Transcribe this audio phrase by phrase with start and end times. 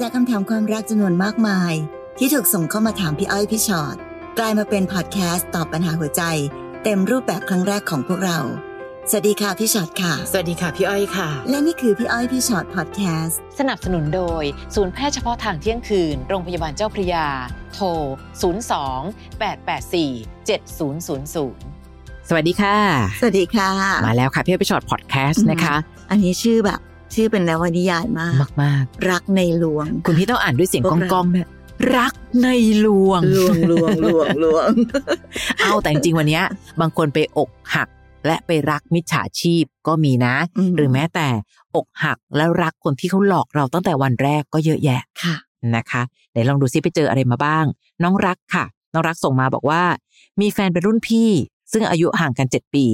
[0.00, 1.72] จากคำถามความรักจำนวนมากมาย
[2.18, 3.96] ที่ถูกส่งเข้ามาถามพี่อ้อยพี่ชอ็อต
[4.38, 6.22] กลายมาเป็นพอดแคสต์ตอบปัญหาหัวใจ
[6.84, 8.38] เต็มรูปแบบครั้งแรกของพวกเรา
[9.10, 14.44] สวัสดีค่ะพี่ชอ็อตค่ะ สวัสดีค่ะพี่อ้อยค่ะ และนี่คือพี่อ้อยพี่ชอ็อตพอดแคสต์สนับสนุนโดย
[14.74, 17.26] ศูนย์แพทย์เฉพาะทางเที่ยงคืน โรงพยาบาลเจ้าพระยา
[17.74, 17.86] โทร
[18.70, 22.76] 02 884 7000สวัสดีค่ะ
[23.20, 23.70] สวัสดีค่ะ
[24.06, 25.76] มาแล้วค่ะพี่อ้อยพี่ฉอดพอดแคสต์นะคะ
[26.10, 26.80] อันนี้ชื่อแบบ
[27.14, 31.48] ชื่อเป็นนวนิยายมากมากมากรักในหลวงๆคุณพี่ต้องอ่านด้วยเสียงพวก้กเราองๆเนี่ย
[31.96, 32.12] รัก
[32.42, 32.48] ใน
[32.80, 34.68] หลวงลวงลวงลวงลวง
[35.60, 36.44] เอาแต่จริงๆวันเนี้ย
[36.80, 37.88] บางคนไปอกหัก
[38.26, 41.28] และไปรักมิจฉาชีพก็มีนะอืมหรือแม้แต่
[41.76, 45.36] อกหักแล้วรักคนที่เขาหลอกเราตั้งแต่วันแรกก็เยอะแยะค่ะ
[45.76, 47.64] นะคะไหนลองดูซิไปเจออะไรมาบ้าง
[48.02, 49.82] น้องรักค่ะ น้องรักส่งมาบอกว่า
[50.40, 51.30] มีแฟนเป็นรุ่นพี่
[51.72, 52.84] ซึ่งอายุห่างกันเจ็ดปี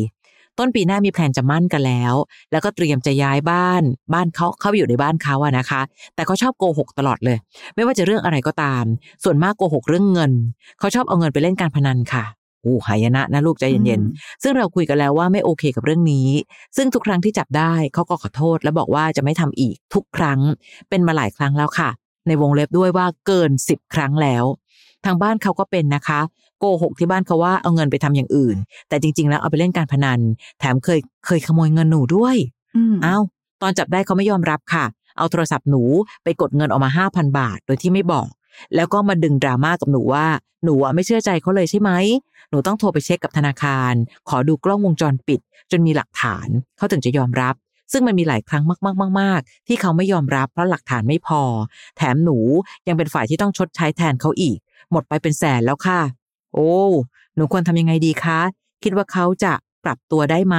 [0.58, 2.14] ต้นปีหน้ามีแพลนจะมั่นกันแล้ว
[2.52, 3.82] แล้วก็เตรียมจะย้ายบ้าน
[4.14, 5.80] บ้านเขาเข้าไปอยู่ในบ้านเขาอะนะคะ
[6.14, 7.38] แต่เขาชอบโกหกตลอดเลย
[7.74, 8.84] ไม่ว่าจะเรื่องอะไรก็ตาม
[9.24, 10.32] ส่วนมากโกหกเรื่องเงิน
[10.78, 12.24] เขาชอบเอาเงินไปเล่นการพนันค่ะ
[12.64, 16.28] อู้หายนะนะลูกใจเย็นอืมๆซึ่งเราคุยกันแล้วว่าไม่โอเคกับเรื่องนี้
[16.76, 20.40] ซึ่งทุกครั้งที่จับได้เขาก็ขอโทษ และบอกว่าจะไม่ทำอีกทุกครั้ง
[20.88, 21.90] เป็นมาหลายครั้งแล้วค่ะ
[22.26, 24.44] ในวงเล็บด้วยว่าเกินสิบครั้งแล้ว
[25.04, 26.20] ทางบ้านเขาก็เป็นนะคะ
[26.58, 28.56] โกหกที่บ้านเขาว่าเอาเงินไปทำอย่างอื่น
[28.88, 30.20] แต่จริง ๆ แล้วเอาไปเล่นการพนัน
[30.58, 32.36] แถมเคยเคยขโมยเงินหนูด้วย
[32.76, 33.22] อืมอ้าว
[33.62, 34.84] ตอนจับได้เขาไม่ยอมรับค่ะ
[35.18, 35.82] เอาโทรศัพท์หนู
[36.24, 38.28] ไปกดเงินออกมาห้าพันบาท โดยที่ไม่บอก
[38.74, 40.26] แล้วก็มาดึงดราม่ากับหนูว่า
[40.64, 41.90] หนูอะไม่เชื่อใจเขาเลยใช่ไหม
[42.50, 43.92] หนูต้องโทรไปเช็คกับธนาคาร
[44.28, 47.54] ขอดูกล้องวงจรปิด จนมีหลักฐานเขาถึงจะยอมรับ
[47.92, 48.64] ซึ่งมันมีหลายครั้ง
[49.20, 51.42] มาก ๆ ๆ ๆ ที่เขาไม่ยอมรับเพราะหลักฐานไม่พอ
[51.96, 52.38] แถมหนู
[52.88, 54.58] ยังเป็นฝ่ายที่ต้องชดใช้แทนเขาอีก
[54.92, 56.00] หมดไปเป็นแสนแล้วค่ะ
[56.54, 56.72] โอ้
[57.34, 58.40] หนูควรทำยังไงดีคะ
[58.82, 59.52] คิดว่าเขาจะ
[59.84, 60.56] ปรับตัวได้ไหม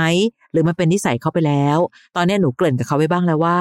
[0.52, 1.78] หรือมันเป็นนิสัยเขาไปแล้ว
[2.16, 3.59] ตอนนี้หนูเกริ่นกับเขาไว้บ้างแล้วว่า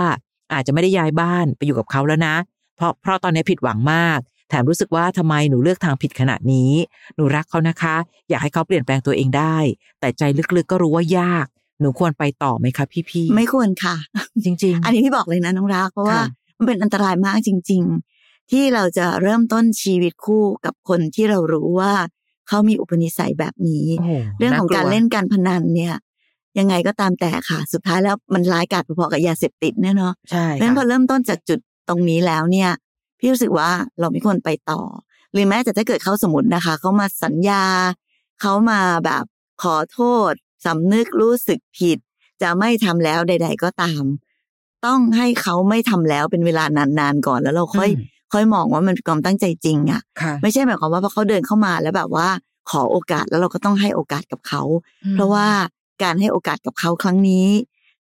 [0.53, 2.37] อาจจะไม่ได้ย้ายบ้านไปอยู่กับเขาแล้วนะ
[2.77, 4.19] เพราะเพราะตอนนี้ผิดหวังมาก
[4.49, 6.73] แถมรู้สึกว่าทำไมหนูเลือกทางผิดขนาดนี้
[7.17, 7.97] หนูรักเขานะคะ
[8.29, 9.57] อยากให้เขาเปลี่ยนแปลงตัวเองได้
[10.01, 10.23] แต่ใจ
[10.57, 11.47] ลึกๆก็รู้ว่ายาก
[11.81, 13.97] หนูควรไปต่อไหมคะพี่ๆ ไม่ควรค่ะ
[14.45, 17.83] จริง ๆ อันนี้พี่บอกเลยนะน้องรัก เพราะว่าค่ะมันเป็นอันตรายมากจริง
[18.19, 21.93] ๆที่เราจะเริ่มต้นชีวิตคู่กับคนที่เรารู้ว่า
[22.49, 25.95] เขามีอุปนิสัยแบบนี้โโหเรื่องของการลัวเล่นการพนันเนี่ย
[26.59, 32.71] ยังไงก็ตามแต่ค่ะ สุดท้ายแล้วมันร้ายกาจพอๆกับยาเสพติดเนี่ยเนาะใช่เพราะฉะนั้นพอค่ะเริ่มต้นจากจุดตรงนี้แล้วเนี่ย
[33.19, 33.71] พี่รู้สึกว่า
[34.01, 34.81] เราไม่ควรไปต่อ
[35.33, 37.65] หรือแม้แต่ถ้าเกิดเขาสมมตินะคะเขามาสัญญา
[38.41, 39.25] เขามาแบบ
[39.63, 40.01] ขอโท
[40.31, 40.33] ษ
[40.67, 41.99] สำนึกรู้สึกผิด
[42.43, 44.03] จะไม่ทำแล้วใด ๆ ก็ตาม
[44.87, 52.29] ต้องให้เขาไม่ทำแล้วเป็นเวลานานๆก่อนแล้วเราค่อยอืม ค่อยมองว่ามันเป็นความตั้งใจจริงอะค่ะ ไม่ใช่หมายความว่าพอเขาเดินเข้ามาแล้วแบบว่า
[52.71, 54.63] ขอโอกาสแล้วเราก็ต้องให้โอกาสกับเขา
[55.15, 55.47] เพราะว่า
[56.03, 57.47] การให้โอกาสกับเขาครั้งนี้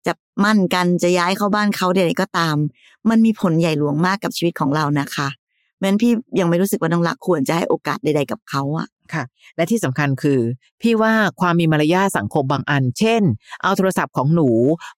[0.06, 0.12] จะ
[0.44, 2.56] มั่นกันจะย้ายเข้าบ้านเขาใดๆก็ตาม
[3.10, 9.24] มันมีผลใหญ่หลวงมากกับชีวิตของเรานะคะเพราะฉะนั้นพี่ยังไม่รู้สึกว่าน้องรักควรจะให้โอกาสใด ๆกับเขาอะ ค่ะ
[9.56, 10.38] และที่สำคัญคือ
[10.82, 13.22] พี่ว่าความมีมารยาทสังคมบางอัน เช่น
[13.62, 14.50] เอาโทรศัพท์ของหนู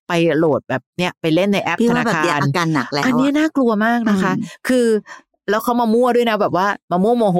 [0.07, 4.87] ไปโหลดแบบเนี้ยไปเล่นในแอปพี่ธว่านาแบบคาเนี้ยรอาการหนักแล้วอันเนี้ยอะน่ากลัวมากนะคะอืมคือ
[5.49, 7.39] แล้วเขามามั่วด้วยนะแบบว่ามามั่วโมโห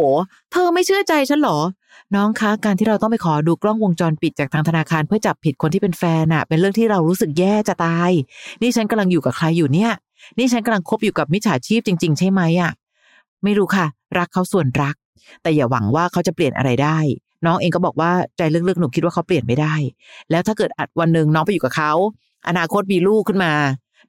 [0.51, 1.57] เธอไม่เชื่อใจฉันเหรอ
[2.15, 8.11] น้องคะการที่เราต้องไปขอดูกล้องวงจรปิดจากทางธนาคารเพื่อจับผิดคนที่เป็นแฟนน่ะเป็นเรื่องที่เรารู้สึกแย่จะตาย
[8.61, 9.91] นี่ฉันกำลังอยู่กับใครอยู่เนี่ย
[10.37, 12.71] นี่ฉันกำลังคบอยู่กับมิจฉาชีพจริง ๆ ใช่ไหมอะ
[13.43, 13.85] ไม่รู้ค่ะ
[14.17, 14.95] รักเขาส่วนรัก
[15.41, 16.97] แต่อย่าหวังว่าเขาจะเปลี่ยนอะไรได้
[17.45, 19.75] น้องเองก็บอกว่าใจลึกๆหนูคิดว่าเขาเปลี่ยนไม่ได้
[20.31, 21.91] แล้วถ้าเกิดอัดวันหนึ่งน้องไปอยู่กับเขา
[22.47, 23.53] อนาคตมีลูกขึ้นมา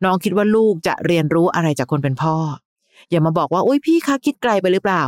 [0.04, 2.34] น้องคิดว่าลูกจะเรียนรู้อะไรจากคนเป็นพ่อ
[3.10, 5.04] อย่ามาบอกว่าโอ้ยพี่คะคิดไกลไปหรือเปล่า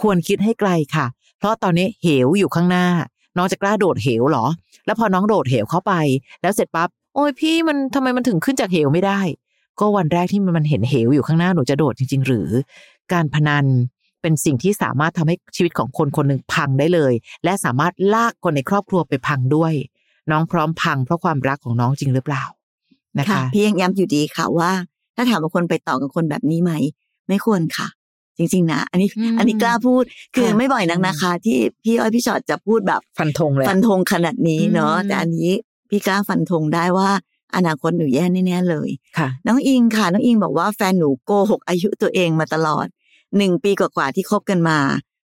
[0.00, 1.06] ควรคิดให้ไกลค่ะ
[1.38, 2.86] เพราะตอนนี้เหวอยู่ข้างหน้า
[3.36, 4.46] น้องจะกล้าโดดเหวเหรอ
[4.86, 5.92] แล้วพอน้องโดดเหวเข้าไป
[6.42, 9.20] แล้วเสร็จปั๊บโอ้ยพี่มันทำไมมันถึงขึ้นจากเหวไม่ได้
[9.80, 12.48] ก็วันแรกที่มันเห็นเหวอยู่ข้างหน้าหนูจะโดดจริง ๆ หรือ
[13.12, 13.66] การพนัน
[14.22, 17.12] เป็นสิ่งที่สามารถทำให้ชีวิตของคนคนหนึ่งพังได้เลย
[17.44, 19.72] และสามารถลากคนในครอบครัวไปพังด้วย
[20.30, 22.44] น้องพร้อมพังเพราะความรักของน้องจริงหรือเปล่า
[23.18, 24.72] นะคะพี่ยังย้ำอยู่ดีค่ะว่า
[25.16, 26.72] ถ้าถามว่าคนไปต่อกับคนแบบนี้ไหม
[27.28, 27.88] ไม่ควรค่ะ
[28.38, 30.02] จริง ๆ นะ อันนี้อืมอันนี้กล้าพูด
[30.34, 35.52] คือค่ะไม่บ่อยนักนะคะ ที่พี่อ้อยพี่ชอตจะพูดแบบฟันธงเลยฟันธงขนาดนี้เนาะอืมแต่อันนี้
[35.90, 37.10] พี่กล้าฟันธงได้ว่า
[37.56, 42.86] อนาคตหนูแย่แน่ๆเลย ค่ะ น้องอิงค่ะ น้องอิงบอกว่าแฟนหนูโกหกอายุตัวเองมาตลอด
[43.36, 44.78] หนึ่งปีกว่าๆที่คบกันมา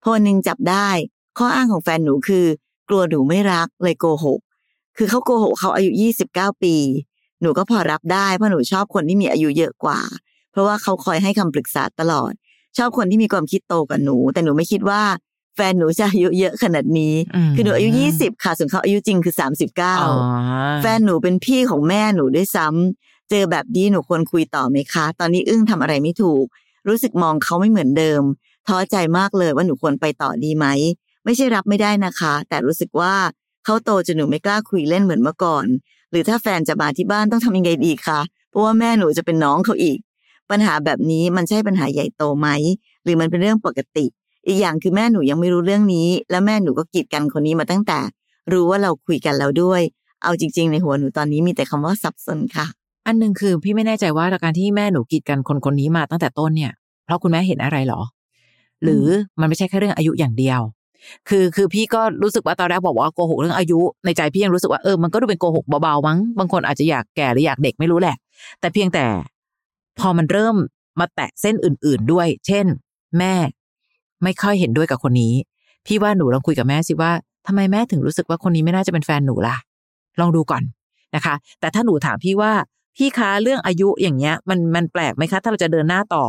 [0.01, 0.89] พอวันหนึ่งจับได้
[1.38, 2.45] ข้ออ้างของแฟนหนูคือ
[2.89, 4.39] กลัวหนูไม่รักเลยโกหก
[4.98, 6.75] คือเขาโกหกเขาอายุยี่สิบเก้าปี
[7.42, 10.00] หนูก็พอรับได้เพราะหนูชอบคนที่มีอายุเยอะกว่า
[10.51, 12.33] เพราะว่าเขาคอยให้คำปรึกษาตลอด
[12.77, 15.01] ชอบคนที่มีความคิดโตกว่าหนู แต่หนูไม่คิดว่า
[15.56, 17.13] แฟนหนูจะอายุเยอะขนาดนี้
[17.50, 20.13] มคือหนูอายุยี่สิบค่ะส่วนเขาอายุจริงคือสามสิบเก้าอ๋อ
[20.81, 26.45] แฟนหนูเป็นพี่ของแม่หนูด้วยซ้ำเจอแบบนี้หนูควรคุยต่อไหมคะ ตอนนี้อึ้งทำอะไรไม่ถูก
[26.88, 28.22] รู้สึกมองเขาไม่เหมือนเดิม
[28.68, 30.66] ท้อใจมากเลยว่าหนูควรไปต่อดีไหม
[31.25, 33.13] ไม่ใช่รับไม่ได้นะคะ แต่รู้สึกว่า
[33.66, 35.66] เขาโตจนหนูไม่กล้าคุยเล่นเหมือนเมื่อก่อน
[36.12, 38.19] หรือถ้าแฟนจะมาที่บ้านต้องทำยังไงดีคะ
[38.50, 39.98] เพราะว่าแม่หนูจะเป็นน้องเขาอีก
[40.50, 42.48] ปัญหาแบบนี้มันใช่ปัญหาใหญ่โตไหม
[43.04, 44.06] หรือมันเป็นเรื่องปกติ
[44.48, 48.00] อีกอย่างคือแม่หนูยังไม่รู้เรื่องนี้ แล้วแม่หนูก็กีดกันคนนี้มาตั้งแต่
[48.51, 49.81] รู้ว่าเราคุยกันแล้วด้วย
[50.24, 52.66] เอาจริง ๆ ในหัวหนูตอนนี้มีแต่คำว่าสับสนค่ะ
[53.06, 56.71] อันหนึ่งคือพี่ไม่แน่ใจว่าการที่แม่หนูกีดกันคนคนนี้มาตั้งแต่ต้นเนี่ย
[57.06, 58.01] เพราะคุณแม่เห็นอะไรหรอ
[58.83, 59.06] หรือ
[59.39, 60.59] มันไม่ใช่แค่เรื่องอายุอย่างเดียว
[61.30, 68.15] คือคือพี่ก็รู้สึกว่าตอนแรกบอกว่าโกหกเรื่องอายุ ในใจพี่ยังรู้สึกว่าเออมันก็ดูเป็นโกหกเบาๆมั้งบางคนอาจจะอยากแก่หรืออยากเด็กไม่รู้แหละ
[68.59, 69.06] แต่เพียงแต่
[70.00, 70.56] พอมันเริ่ม
[71.00, 72.65] มาแตะเส้นอื่น ๆด้วย เช่น
[73.18, 73.33] แม่
[74.24, 75.33] ไม่ค่อยเห็นด้วยกับคนนี้
[75.86, 77.12] พี่ว่าหนูลองคุยกับแม่สิว่า
[77.48, 79.56] ทำไมแม่ถึงรู้สึกว่าคนนี้ไม่น่าจะเป็นแฟนหนูล่ะ
[80.19, 80.63] ลองดูก่อน
[81.15, 82.51] นะคะ แต่ถ้าหนูถามพี่ว่า
[82.96, 86.24] พี่คะเรื่องอายุอย่างเงี้ย มันมันแปลกไหมคะ ถ้าเราจะเดินหน้าต่อ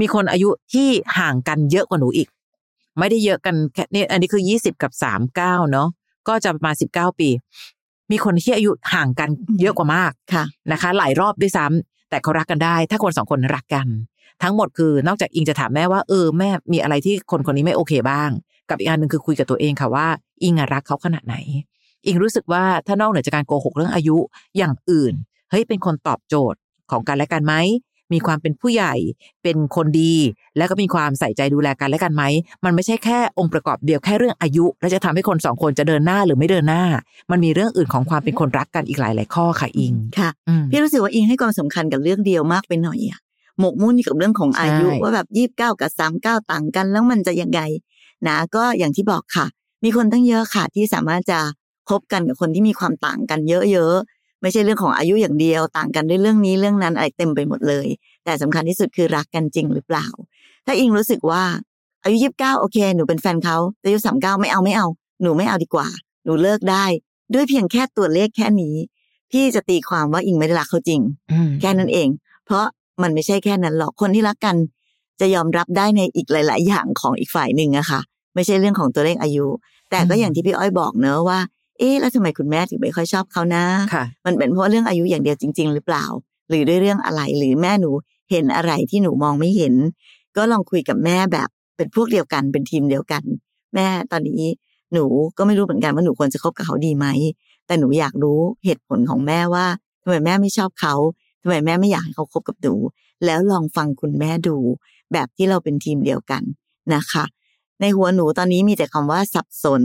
[0.00, 0.88] มีคนอายุที่
[1.18, 2.28] ห่างกันเยอะกว่าหนูอีก
[2.98, 5.88] ไม่ได้เยอะกันแค่นี่อันนี้คือยี่สิบกับสามเก้าเนาะ
[6.28, 7.28] ก็จะประมาณสิบเก้าปี
[8.10, 9.30] มีคนที่อายุห่างกัน
[9.60, 13.86] เยอะกว่ามากค่ะนะคะ หลายรอบด้วยซ้ำแต่เขารักกันได้ ถ้าคนสองคนรักกัน
[14.42, 18.30] ทั้งหมดคือนอกจากอิงจะถามแม่ว่าเออแม่มีอะไรที่คนคนนี้ไม่โอเคบ้าง
[18.70, 20.06] กับอีกอันหนึ่งคือคุยกับตัวเองค่ะว่า
[20.42, 21.36] อิงอะรักเขาขนาดไหน
[22.06, 24.16] อิงรู้สึกว่าถ้านอกเหนือจากการโกหกเรื่องอายุ
[24.56, 25.14] อย่างอื่น
[25.50, 26.58] เฮ้ยเป็นคนตอบโจทย์
[26.90, 27.54] ของกันและกันไหม
[28.12, 28.94] มีความเป็นผู้ใหญ่
[29.42, 30.14] เป็นคนดี
[30.56, 32.22] แล้วก็มีความใส่ใจดูแลกันและกันไหม
[32.64, 36.82] มันไม่ใช่แค่องค์ประกอบเดียวแค่เรื่องอายุ แล้วจะทำให้คนสองคนจะเดินหน้าหรือไม่เดินหน้า
[37.30, 43.20] มันมีเรื่องอื่นของความเป็นคนรักกันอีกหลายหลายๆข้อค่ะอิงค่ะอืมพี่รู้สึกว่าอิงให้ความสำคัญกับเรื่องเดียวมากไปหน่อยอะ
[43.60, 47.60] หมกมุ่นอยู่กับเรื่องของอายุใช่ว่าแบบยี่บเก้ากับสามเก้าต่างกันแล้วมันจะยังไง
[48.28, 49.46] นะก็อย่างที่บอกค่ะ
[49.84, 51.40] มีคนตั้งเยอะค่ะที่สามารถจะ
[51.88, 54.15] คบกันกับคนที่มีความต่างกันเยอะๆ
[54.46, 57.86] ไม่ใช่เรื่องของอายุอย่างเดียว ต่างกันด้วยเรื่องนี้เรื่องนั้นอะไรเต็มไปหมดเลย
[58.24, 60.06] แต่สำคัญที่สุดคือรักกันจริงหรือเปล่า
[60.66, 61.42] ถ้าอิงรู้สึกว่า
[62.04, 64.86] อายุยี่บเก้าโอเค หนูเป็นแฟนเขาแต่อายุสามเก้าไม่เอาไม่เอา
[65.22, 65.88] หนูไม่เอาดีกว่า
[66.24, 66.84] หนูเลิกได้
[67.34, 68.74] ด้วยเพียงแค่ตัวเลขแค่นี้
[69.32, 71.00] พี่จะตีความว่าอิงไม่ได้รักเขาจริง
[71.32, 72.08] อืมแค่นั้นเอง
[72.46, 72.66] เพราะ
[73.02, 74.56] มันไม่ใช่แค่นั้นหรอกคนที่รักกัน
[75.20, 78.00] จะยอมรับได้ในอีกหลาย ๆ อย่างของอีกฝ่ายหนึ่งอะค่ะ
[78.34, 79.46] ไม่ใช่เรื่องของตัวเลขอายุ
[79.90, 81.38] แต่ก็อย่างที่พี่อ้อยบอกเนอะว่า
[81.78, 83.64] เอ๊ะแล้วทำไมคุณแม่ถึงไม่ค่อยชอบเขานะ
[83.94, 86.04] ค่ะมันเป็นเพราะเรื่องอายุอย่างเดียวจริง ๆ หรือเปล่า
[86.48, 87.90] หรือด้วยเรื่องอะไรหรือแม่หนู
[88.30, 89.74] เห็นอะไรที่หนูมองไม่เห็น
[90.36, 93.22] ก็ลองคุยกับแม่แบบเป็นพวกเดียวกันเป็นทีมเดียวกัน
[93.74, 94.42] แม่ตอนนี้
[94.92, 95.04] หนู
[95.38, 97.06] ก็ไม่รู้เหมือนกันว่าหนูควรจะคบกับเขาดีไหม
[97.66, 99.66] แต่หนูอยากรู้เหตุผลของแม่ว่า
[100.02, 100.94] ทำไมแม่ไม่ชอบเขา
[101.42, 102.74] ทำไมแม่ไม่อยากให้เขาคบกับหนู
[103.24, 104.56] แล้วลองฟังคุณแม่ดู
[105.12, 106.42] แบบที่เราเป็นทีมเดียวกัน
[106.94, 107.24] นะคะ
[107.80, 109.82] ในหัวหนูตอนนี้มีแต่คำว่าสับสน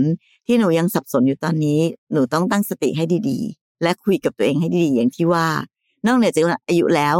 [0.47, 1.79] ที่หนูยังสับสนอยู่ตอนนี้
[2.11, 5.47] หนูต้องตั้งสติให้ดีๆ และคุยกับตัวเองให้ดีๆ อย่างที่ว่า
[6.05, 7.15] นอกเหนือจากอายุแล้ว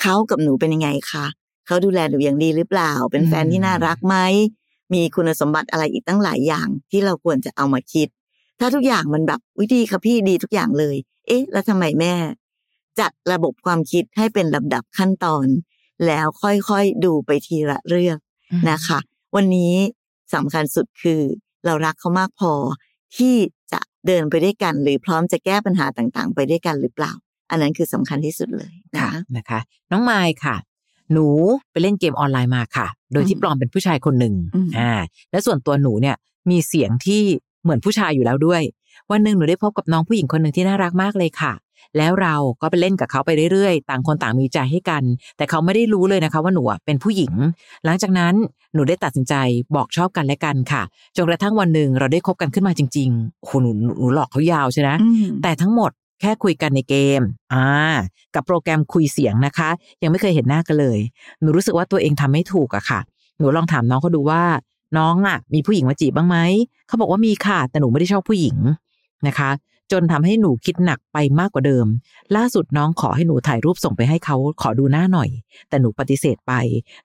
[0.00, 1.26] เขากับหนูเป็นยังไงคะ
[1.66, 4.16] เขาดูแลหนูอย่างดีหรือเปล่า เป็นแฟนที่น่ารักไหม
[4.94, 8.08] มีคุณสมบัติอะไรอีกตั้งหลายอย่าง ที่เราควรจะเอามาคิด
[8.58, 10.96] ถ้าทุกอย่างมันแบบวิดีค่ะพี่ดีทุกอย่างเลย
[11.26, 12.14] เอ๊ะ แล้วทำไมแม่
[13.00, 15.46] จัดระบบความคิดให้เป็นลำดับขั้นตอน
[16.06, 18.16] แล้วค่อยๆดูไปทีละเรื่อง
[18.70, 18.98] นะคะ
[19.34, 19.74] วันนี้
[20.34, 21.20] สำคัญสุดคือ
[21.66, 22.52] เรารักเขามากพอ
[23.16, 23.34] ที่
[23.72, 27.12] จะเดินไปด้วยกัน หรือพร้อมจะแก้ปัญหาต่างๆ ไปด้วยกันหรือเปล่า
[27.50, 30.56] อันนั้นคือสำคัญที่สุดเลยนะค่ะนะคะ น้องไมค์ค่ะ
[31.12, 31.26] หนู
[31.70, 34.92] ไปเล่นเกมออนไลน์มาค่ะ โดยที่อืมปลอมเป็นผู้ชายคนหนึ่งอืมอ่า
[35.30, 36.16] และส่วนตัวหนูเนี่ย
[36.50, 37.22] มีเสียงที่
[37.62, 38.62] เหมือนผู้ชายอยู่แล้วด้วย
[39.10, 41.52] วันหนึ่งหนูได้พบกับน้องผู้หญิงคนหนึ่งที่น่ารักมากเลยค่ะ
[41.98, 45.02] แล้วเราก็ไปเล่นกับเขาไปเรื่อยๆ ต่างคนต่างมีใจให้กัน
[45.36, 47.32] แต่เขาไม่ได้รู้เลยนะคะว่าหนูอะเป็นผู้หญิง
[47.84, 48.34] หลังจากนั้น
[48.74, 49.34] หนูได้ตัดสินใจ
[49.76, 50.82] บอกชอบกันและกันค่ะ
[51.16, 57.20] จนกระทั่งวันหนึ่งเราได้คบกันขึ้นมาจริงๆโอ้โหหนูหนูหลอกเขายาวใช่ไหมอืมแต่ทั้งหมดแค่คุยกันในเกม
[57.52, 57.66] อ่า
[58.34, 59.70] กับโปรแกรมคุยเสียงนะคะ
[60.02, 60.98] ยังไม่เคยเห็นหน้ากันเลย
[61.40, 63.00] หนูรู้สึกว่าตัวเองทำไม่ถูกอะค่ะ
[63.38, 64.42] หนูลองถามน้องเขาดูว่า
[64.98, 66.36] น้องอะมีผู้หญิงมาจีบบ้างไหม
[66.86, 68.56] เขาบอกว่ามีค่ะ แต่หนูไม่ได้ชอบผู้หญิง
[69.26, 69.50] นะคะ
[69.92, 71.86] จนทำให้หนูคิดหนักไปมากกว่าเดิม
[72.36, 75.30] ล่าสุดน้องขอให้หนูถ่ายรูปส่งไปให้เขาขอดูหน้าหน่อย
[75.68, 76.52] แต่หนูปฏิเสธไป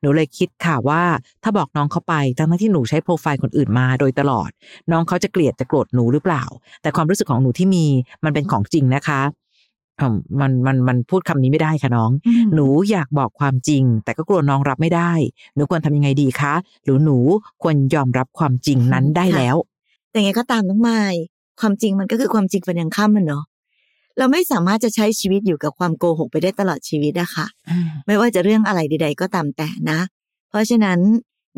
[0.02, 1.04] หนูเลยคิดค่ะว่า
[1.44, 4.50] ถ้าบอกน้องเขาไปทั้งๆที่หนูใช้โปรไฟล์คนอื่นมาโดยตลอด
[4.92, 6.44] น้องเขาจะเกลียดจะโกรธหนูหรือเปล่า
[6.82, 7.86] แต่ความรู้สึกของหนูที่มี
[8.24, 9.22] มันเป็นของจริงนะคะ
[10.00, 12.12] อืมมันมันมันพูดคำนี้ไม่ได้ค่ะน้อง
[12.54, 15.12] หนูอยากบอกความจริง แต่ก็กลัวน้องรับไม่ได้
[15.56, 17.18] หนูควรทำยังไงดีคะ หรือหนู
[17.62, 19.56] ควรยอมรับความจริงนั้นได้แล้ว
[20.12, 21.02] แต่ไงก็ตามน้องไม้
[21.62, 23.44] ความจริงมันก็คือความจริงเป็นอย่างข้ามมันเนาะ
[24.18, 27.48] เราไม่สามารถจะใช้ชีวิตอยู่กับความโกหกไปได้ตลอดชีวิตอะค่ะ
[28.08, 30.00] ไม่ว่าจะเรื่องอะไรใด ๆ ก็ตามแต่นะ
[30.50, 31.00] เพราะฉะนั้น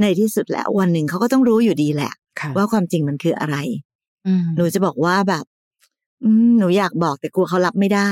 [0.02, 3.58] ในที่สุดแล้ววันหนึ่งเขาก็ต้องรู้อยู่ดีแหละค่ะว่าความจริงมันคืออะไร
[4.28, 5.46] อืมหนูจะบอกว่าแบบ
[6.24, 8.10] อืมหนูอยากบอกแต่กลัวเขารับไม่ได้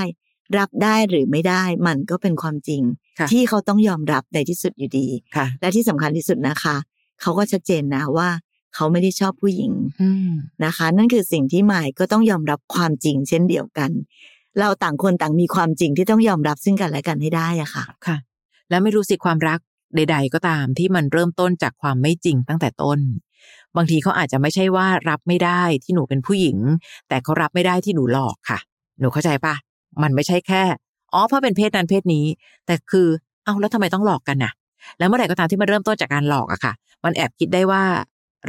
[0.57, 2.81] รับได้หรือไม่ได้ มันก็เป็นความจริง
[3.19, 6.75] ค่ะที่เขาต้องยอมรับในที่สุดอยู่ดีค่ะและที่สำคัญที่สุดนะคะ
[7.21, 8.29] เขาก็ชัดเจนนะว่า
[8.75, 10.31] เขาไม่ได้ชอบผู้หญิงอืม
[10.65, 13.91] นะคะ นั่นคือสิ่งที่หมายก็ต้องยอมรับความจริงเช่นเดียวกัน
[14.59, 18.17] เราต่างคนต่างมีความจริงที่ต้องยอมรับซึ่งกันและกันให้ได้อะค่ะค่ะ
[18.69, 19.59] แล้วไม่รู้สิความรัก
[19.95, 22.99] ใด ๆ ก็ตามที่มันเริ่มต้นจากความไม่จริงตั้งแต่ต้น
[23.75, 26.57] บางทีเขาอาจจะไม่ใช่ว่ารับไม่ได้ที่หนูเป็นผู้หญิง
[27.07, 28.59] แต่เขารับไม่ได้ที่หนูหลอกค่ะ
[28.99, 29.55] หนูเข้าใจปะ
[30.03, 30.63] มันไม่ใช่แค่
[31.13, 32.25] อ๋อเพราะเป็นเพศนั้นเพศนี้
[32.65, 33.07] แต่คือ
[33.43, 34.51] เอ้าแล้วทำไมต้องหลอกกันน่ะ
[34.97, 36.73] แล้วเมื่อไหร่ก็ตามที่มันเริ่มต้นจากการหลอกอะค่ะ
[37.03, 37.83] มันแอบคิดได้ว่า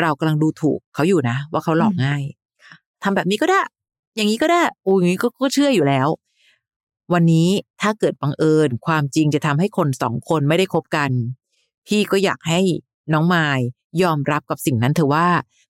[0.01, 2.23] เรากำลังดูถูกเขาอยู่นะ ว่าเขาหลอกง่าย
[3.03, 3.61] ทำแบบนี้ก็ได้
[4.17, 6.09] อย่างนี้ก็ได้โอ้ยอย่างนี้ก็ก็เชื่ออยู่แล้ว
[7.13, 7.49] วันนี้
[7.83, 11.11] ถ้าเกิดบังเอิญ ความจริงจะทำให้คนสองคนไม่ได้คบกัน
[11.87, 12.61] พี่ก็อยากให้
[13.13, 13.59] น้องมาย
[14.03, 15.29] ยอมรับกับสิ่งนั้นเถอะว่า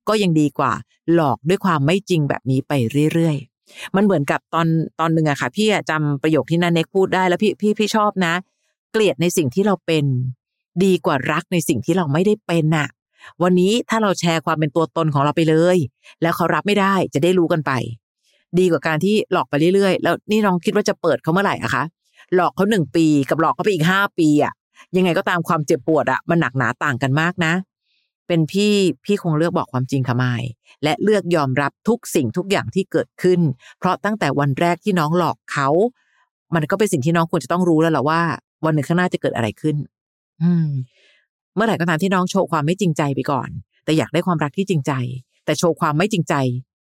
[0.09, 0.73] ก็ยังดีกว่า
[1.15, 2.73] หลอกด้วยความไม่จริงแบบนี้ไป
[3.13, 4.67] เรื่อยๆ มันเหมือนกับตอน
[5.01, 8.35] ตอนหนึ่งอะค่ะ พี่อะจำประโยคที่นันเน็กพูดได้แล้วพี่พี่พี่ชอบนะ
[8.93, 10.05] เกลียดในสิ่งที่เราเป็น
[10.85, 12.89] ดีกว่ารักในสิ่งที่เราไม่ได้เป็นน่ะ
[13.43, 15.77] วันนี้ถ้าเราแชร์ความเป็นตัวตนของเราไปเลย
[16.23, 17.73] แล้วเขารับไม่ได้จะได้รู้กันไป
[18.59, 21.85] ดีกว่าการที่หลอกไปเรื่อยๆ แล้วนี่น้องคิดว่าจะเปิดเขาเมื่อไหร่อะคะ
[22.35, 24.53] หลอกเขาหนึ่งปีกับหลอกเขาไปอีกห้าปีอะ
[24.97, 27.53] ยังไงก็ตามความเจ็บปวดอะมันหนักหนาต่างกันมากนะ
[28.29, 28.73] เป็นพี่
[29.05, 30.43] พี่คงเลือกบอกความจริงค่ะมาย
[30.85, 33.41] และเลือกยอมรับทุกสิ่งทุกอย่างที่เกิดขึ้น
[33.79, 35.69] เพราะตั้งแต่วันแรกที่น้องหลอกเขา
[36.55, 38.21] มันก็เป็นสิ่งที่น้องควรจะต้องรู้แล้วแหละว่า
[38.65, 39.77] วันหนึ่งข้างหน้าจะเกิดอะไรขึ้น
[40.43, 40.69] อืม
[41.55, 43.49] เมื่อไหร่ก็ตามที่น้องโชว์ความไม่จริงใจไปก่อน
[43.85, 44.93] แต่อยากได้ความรักที่จริงใจ
[45.45, 46.35] แต่โชว์ความไม่จริงใจ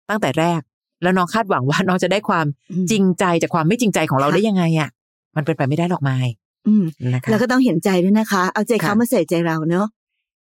[0.09, 0.61] ตั้งแต่แรก
[1.01, 4.89] แล้วน้องคาดหวังว่าน้องจะได้ความอืมจริงใจจากความไม่จริงใจของเราค่ะได้ยังไงอะ่ะ
[5.35, 6.27] มันเป็นไปไม่ได้หรอกไมาย
[6.67, 6.83] อืม
[7.13, 9.87] นะคะแล้วก็ต้องเห็นใจด้วยนะคะ เอาใจเขาค่ะมาใส่ใจเราเนาะ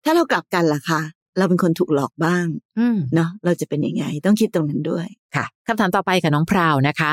[0.04, 1.02] ถ้าเรากลับกันล่ะคะ
[1.38, 2.46] เราเป็นคนถูกหลอกบ้าง
[2.80, 7.12] อืมเนาะเราจะเป็นยังไง ต้องคิดตรงนั้นด้วยค่ะคำถามต่อไปค่ะน้องพราวนะคะ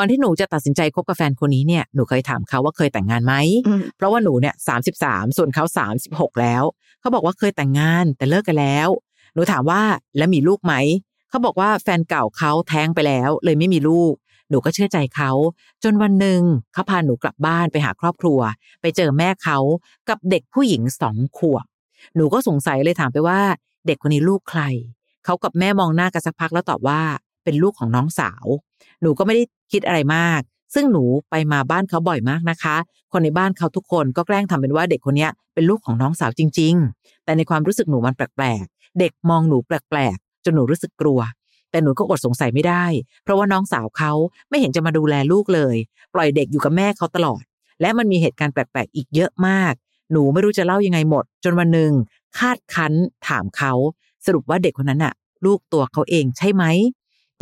[0.00, 3.34] ก่อนที่หนูจะตัดสินใจคบกับแฟนคนนี้เนี่ยหนูเคยถามเขาว่าเคยแต่งงานไหม
[3.66, 6.62] อืมเพราะว่าหนูเนี่ยสามสิบสามส่วนเขาสามสิบหกแล้ว
[7.00, 8.88] เขาบอกว่าเคยแต่งงานแต่เลิกกันแล้ว
[9.34, 9.82] หนูถามว่า
[10.16, 10.74] แล้วมีลูกไหม
[11.28, 14.12] เขาบอกว่าแฟนเก่าเขาแท้งไปแล้ว เลยไม่มีลูก
[14.50, 15.30] หนูก็เชื่อใจเขา
[15.84, 18.40] จนวันหนึ่งเขาพาหนูกลับบ้านไปหาครอบครัว
[18.80, 19.58] ไปเจอแม่เขา
[20.08, 21.66] กับเด็กผู้หญิงสองขวบ
[22.16, 23.40] หนูก็สงสัยเลยถามไปว่า
[23.86, 24.62] เด็กคนนี้ลูกใคร
[25.24, 27.00] เขากับแม่มองหน้ากันสักพักแล้วตอบว่า
[27.44, 28.46] เป็นลูกของน้องสาว
[29.02, 30.40] หนูก็ไม่ได้ คิดอะไรมาก
[30.74, 32.76] ซึ่งหนูไปมาบ้านเขาบ่อยมากนะคะ
[33.12, 41.20] คนในบ้านเขาทุกคนก็แกล้งทำเป็นว่าเด็กคนนี้เป็นลูกของน้องสาวจริง ๆ แต่ในความรู้สึกหนูมันแปลกๆ เด็กมองหนูแปลกๆ จนหนูรู้สึกกลัว
[41.70, 42.84] แต่หนูก็อดสงสัยไม่ได้
[43.22, 44.12] เพราะว่าน้องสาวเขา
[44.48, 45.76] ไม่เห็นจะมาดูแลลูกเลย
[46.14, 47.42] ปล่อยเด็กอยู่กับแม่เขาตลอด
[47.80, 49.72] และมันมีเหตุการณ์แปลกๆ อีกเยอะมาก
[50.12, 51.92] หนูไม่รู้จะเล่ายังไงหมด จนวันหนึ่ง
[52.38, 52.92] คาดคั้น
[53.28, 53.72] ถามเขา
[54.26, 56.64] สรุปว่าเด็กคนนั้นอะลูกตัวเขาเองใช่ไหม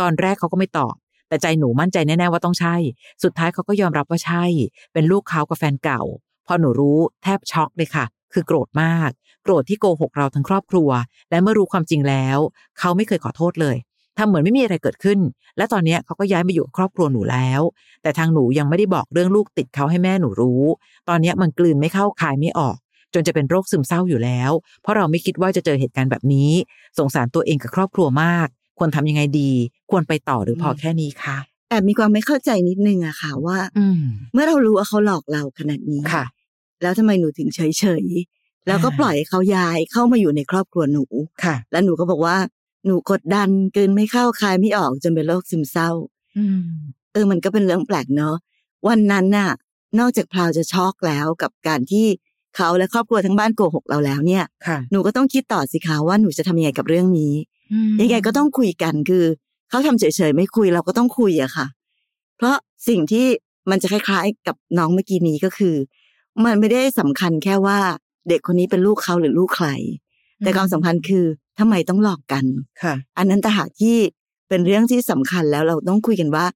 [0.00, 0.94] ตอนแรกเขาก็ไม่ตอบ
[1.28, 2.76] แต่ใจหนูมั่นใจแน่ๆว่าต้องใช่
[3.22, 4.44] สุดท้ายเขาก็ยอมรับว่าใช่
[4.92, 6.02] เป็นลูกเขากับแฟนเก่า
[6.46, 9.10] พอหนูรู้แทบช็อกเลยค่ะ คือโกรธมาก
[9.42, 10.90] โกรธที่โกหกเราทั้งครอบครัว
[11.30, 12.38] และเมื่อรู้ความจริงแล้ว
[12.78, 13.76] เขาไม่เคยขอโทษเลย
[14.18, 15.18] ทำเหมือนไม่มีอะไรเกิดขึ้น
[15.56, 17.60] และตอนนี้เขาก็ย้ายมาอยู่กับครอบครัวหนูแล้ว
[18.02, 20.62] แต่ทางหนูยังไม่ได้บอกเรื่องลูกติดเขาให้แม่หนูรู้
[21.08, 22.76] ตอนนี้มันกลืนไม่เข้าคายไม่ออก
[23.14, 24.50] จนจะเป็นโรคซึมเศร้าอยู่แล้ว
[24.82, 26.50] เพราะเราไม่คิดว่าจะเจอเหตุการณ์แบบนี้
[26.98, 29.50] สงสารตัวเองกับครอบครัวมาก ควรทำยังไงดี
[29.90, 31.36] ควรไปต่อหรือพอแค่นี้คะ
[31.68, 34.00] แอบมีความไม่เข้าใจนิดนึงอะค่ะว่า อืม
[34.32, 36.24] เมื่อเรารู้ว่าเขาหลอกเราขนาดนี้ค่ะ
[36.82, 41.04] แล้วทำไมหนูถึงเฉยเฉยๆแล้วก็อ่าปล่อยให้เขาย้ายเข้ามาอยู่ในครอบครัวหนู
[41.44, 42.36] ค่ะ แล้วหนูก็บอกว่า
[42.86, 45.90] หนูกดดันเกินไม่เข้าคายไม่ออกจนเป็นโรคซึมเศร้า
[46.38, 46.60] อืม
[47.12, 48.36] เออมันก็เป็นเรื่องแปลกเนอะ
[48.88, 49.50] วันนั้นน่ะ
[49.98, 52.06] นอกจากพราวจะช็อกแล้วกับการที่
[52.56, 57.32] เขาและครอบครัวทั้งบ้านโกหกเราแล้วเนี่ยค่ะหนูก็ต้องคิดต่อสิคะว่าหนูจะทำยังไงกับเรื่องนี้
[58.00, 59.24] ยังไงก็ต้องคุยกันคือ
[59.68, 61.66] เขาทำเฉยๆไม่คุยเราก็ต้องคุยอะค่ะ
[62.36, 62.56] เพราะ
[62.88, 63.26] สิ่งที่
[63.70, 65.74] มันจะคล้ายๆ กับน้องเมื่อกี้นี้ก็คือ
[66.44, 67.78] มันไม่ได้สำคัญแค่ว่า
[68.28, 69.68] เด็กคนนี้เป็นลูกเขาหรือลูกใคร
[70.38, 71.24] แต่ความสำคัญคือ
[71.58, 72.44] ทำไมต้องหลอกกัน
[72.82, 73.96] ค่ะ อันนั้นต่างหากที่
[74.48, 76.46] เป็นเรื่องที่สำคัญแล้วเราต้องคุยกันว่า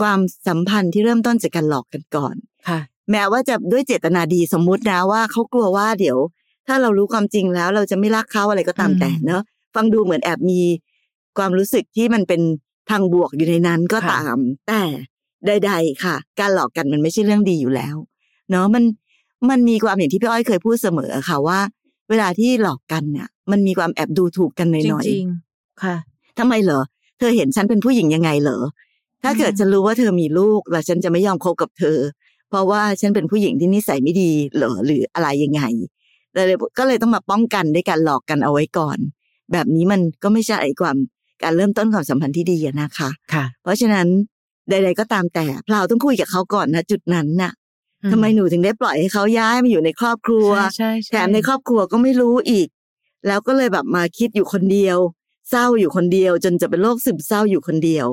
[0.00, 2.34] ความสัมพันธ์ที่เริ่มต้นจากการหลอกกันก่อน
[2.68, 2.78] ค่ะ
[3.10, 6.18] แม้ว่าจะด้วยเจตนาดีสมมุตินะว่าเขากลัวว่าเดี๋ยว
[6.66, 9.42] ถ้าเรารู้ความจริงแล้ว เราจะไม่รักเขาอะไรก็ตามอืมแต่เนอะ
[9.74, 10.60] ฟังดูเหมือนแอบมี
[11.38, 12.40] ความรู้สึกที่มันเป็น
[12.90, 14.38] ทางบวกอยู่ในนั้นก็ค่ะตาม
[14.68, 14.82] แต่
[15.46, 17.96] ใดๆค่ะ การหลอกกันมันไม่ใช่เรื่องดีอยู่แล้ว
[18.50, 18.84] เนาะมัน
[19.50, 21.58] มันมีความอย่างที่พี่อ้อยเคยพูดเสมอค่ะว่า
[22.10, 26.80] เวลาที่หลอกกันเนี่ย มันมีความแอบดูถูกกันหจน่อยริงๆค่ะๆทำไมเหรอ
[27.18, 28.60] เธอเห็นฉันเป็นผู้หญิงยังไงเหรอ
[29.22, 31.98] ถ้าเกิดอืมฉันรู้ว่าเธอมีลูกแล้วฉันจะไม่ยอมคบกับเธอ
[32.48, 35.62] เพราะว่าฉันเป็นผู้หญิงที่นิสัยไม่ดีเหรอหรืออะไรยังไง
[36.32, 38.98] เลยก็เลยต้องมาป้องกันด้วยการหลอกกันเอาไว้ก่อน
[39.54, 40.96] แบบนี้มันก็ไม่ใช่ความ
[41.42, 44.06] การเริ่มต้นความสัมพันธ์ที่ดีอะนะคะค่ะ เพราะฉะนั้น
[44.70, 47.52] ใด ๆ ก็ตามแต่พลาวต้องคุยกับเขาก่อนนะจุดนั้นน่ะ
[48.02, 52.68] อืทำไมหนูถึงได้ปล่อยให้เขาย้ายมาอยู่ในครอบครัวใช่ใช่แถมในครอบครัวก็ไม่รู้อีก
[53.26, 54.98] แล้วก็เลยแบบมาคิดอยู่คนเดียว
[55.50, 58.06] เศร้าอยู่คนเดียว จนจะเป็นโรคซึมเศร้าอยู่คนเดียว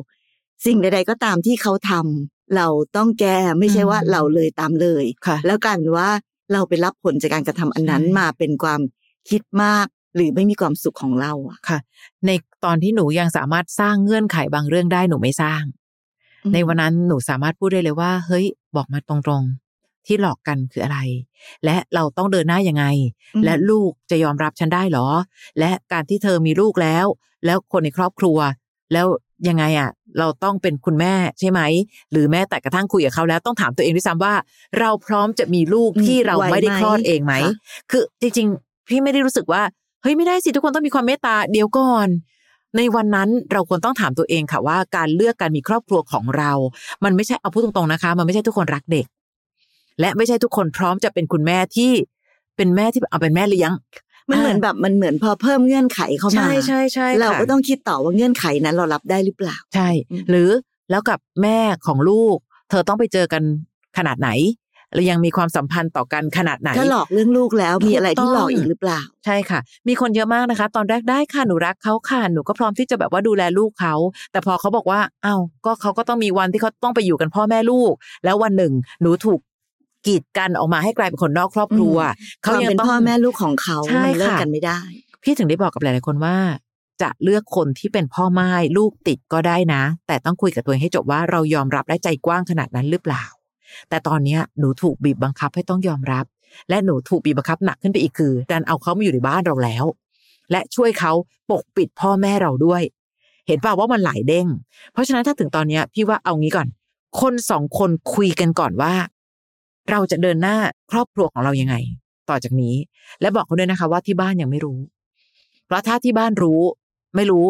[0.66, 6.10] สิ่งใด ๆ ก็ตามที่เขาทำเราต้องแก้ไม่ใช่ว่าเราเลยตามเลยค่ะแล้วกลายเป็นว่า
[6.54, 8.82] เราไปรับผลจากการกระทำอันนั้นใช่มาเป็นความ
[9.30, 11.80] คิดมาก หรือไม่มีความสุขของเราอะค่ะ
[12.26, 12.32] ใน
[12.66, 15.64] ตอนที่หนูยังสามารถสร้างเงื่อนไขบางเรื่องได้หนูไม่สร้าง
[16.54, 21.00] ในวันนั้นหนูสามารถพูดได้เลยว่า เฮ้ย บอกมาตรงๆ ที่หลอกกันคืออะไร
[21.66, 22.86] และเราต้องเดินหน้ายังไง
[23.36, 25.08] อืมและลูกจะยอมรับฉันได้เหรอ
[25.60, 27.06] และการที่เธอมีลูกแล้ว
[27.46, 28.38] แล้วคนในครอบครัว
[28.94, 29.08] แล้ว
[29.48, 29.90] ยังไงอะ
[30.20, 31.62] เราต้องเป็นคุณแม่ใช่ไหม
[32.12, 34.36] หรือแม้แต่กระทั่งคุยกับเขาแล้วต้องถามตัวเองด้วยซ้ำว่า
[34.80, 37.54] เราพร้อมจะมีลูกอืมที่เราไหวไม่ได้ไหมคลอดเองไหมค่ะ
[37.92, 39.62] คือจริงๆ พี่ไม่ได้รู้สึกว่า
[40.02, 42.08] เฮ้ยไม่ได้สิทุกคนต้องมีความเมตตาเดี๋ยวก่อน
[42.78, 46.52] ในวันนั้นเราควรต้องถามตัวเองค่ะว่า การเลือกการมีครอบครัวของเรา
[47.04, 49.06] มันไม่ใช่เอาพูดตรงๆนะคะ มันไม่ใช่ทุกคนรักเด็ก
[50.00, 51.92] และไม่ใช่ทุกคนพร้อมจะเป็นคุณแม่ที่
[52.58, 53.72] เป็นแม่ที่เอาเป็นแม่เลี้ยง
[54.30, 60.50] มันเหมือนแบบมันเหมือนพอเพิ่มเงื่อนไขเข้ามาใช่ใช่ใช่เราค่ะก็ต้องคิดต่อว่าเงื่อนไขนั้นเรารับได้หรือเปล่า ใช่อืมหรือ
[60.92, 62.38] แล้วกับแม่ของลูก
[62.70, 63.44] เธอต้องไปเจอกัน
[63.98, 64.30] ขนาดไหน
[64.94, 73.96] แล้วยังมีความสัมพันธ์ต่อกันขนาดไหนถ้าหลอกเรื่องลูกแล้วมีอะไรที่หลอกถูกต้องอีกหรือเปล่า ใช่ค่ะ มีคนเยอะมากนะคะ ตอนแรกได้ค่ะหนูรักเขาค่ะหนูก็พร้อมที่จะแบบว่าดูแลลูกเขา
[74.32, 77.94] แต่พอเขาบอกว่าอ้าวก็เขาก็ต้องมีวันที่เขาต้องไปอยู่กันพ่อแม่ลูก
[78.26, 79.40] แล้ววันหนึ่งหนูถูก
[80.08, 81.98] กีดกันออกมาให้กลายเป็นคนนอกครอบครัว
[82.44, 84.80] เขาเขายัเป็นต้องพ่อแม่ลูกของเขาใช่มันเลิกค่ะกันไม่ได้
[85.24, 86.38] พี่ถึงได้บอกกับหลายๆคนว่า
[87.02, 93.24] จะเลือกคนที่เป็นพ่อไม้ลูกติดก็ได้นะ แต่ต้องคุยกับตัวเองให้จบว่าเรายอมรับได้ใจกว้างขนาดนั้นหรือเปล่า
[93.90, 96.26] แต่ตอนนี้หนูถูกบีบบังคับให้ต้องยอมรับ
[96.70, 99.86] และหนูถูกบีบบังคับหนักขึ้นไปอีกคือดันเอาเขามาอยู่ในบ้านเราแล้ว
[100.52, 101.12] และช่วยเขา
[101.50, 102.82] ปกปิดพ่อแม่เราด้วย
[103.48, 104.48] เห็นป่าว่ามันหลายเด้ง
[104.92, 106.68] เพราะฉะนั้นถ้าถึงตอนนี้พี่ว่าเอางี้ก่อน
[107.22, 108.94] คนสองคนคุยกันก่อนว่า
[109.90, 110.58] เราจะเดินหน้า
[110.92, 111.76] ครอบครัวของเรายังไง
[112.30, 112.76] ต่อจากนี้
[113.22, 114.80] และบอกเขาด้วยนะคะว่าที่บ้านยังไม่รู้
[115.66, 116.62] เพราะถ้าที่บ้านรู้
[117.16, 117.46] ไม่รู้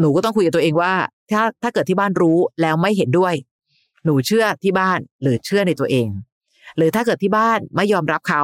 [0.00, 0.92] หนูก็ต้องคุยกับตัวเองว่า
[1.30, 3.34] ถ้าถ้าเกิดที่บ้านรู้แล้วไม่เห็นด้วย
[4.04, 6.08] หนูเชื่อที่บ้านหรือเชื่อในตัวเอง
[6.76, 8.42] หรือถ้าเกิดที่บ้านไม่ยอมรับเขา